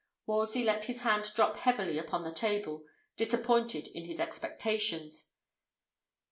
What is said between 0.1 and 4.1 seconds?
Wolsey let his hand drop heavily upon the table, disappointed in